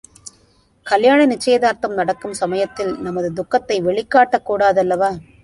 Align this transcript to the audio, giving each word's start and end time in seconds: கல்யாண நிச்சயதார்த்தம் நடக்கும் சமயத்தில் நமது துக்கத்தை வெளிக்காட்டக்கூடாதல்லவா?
கல்யாண 0.87 1.19
நிச்சயதார்த்தம் 1.25 1.93
நடக்கும் 1.93 2.33
சமயத்தில் 2.33 2.91
நமது 2.99 3.29
துக்கத்தை 3.33 3.79
வெளிக்காட்டக்கூடாதல்லவா? 3.81 5.13